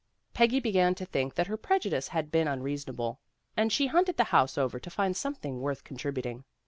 [0.33, 3.19] Peggy began to think that her prejudice had been unreasonable,
[3.55, 6.43] and she hunted the house over to find something worth contributing.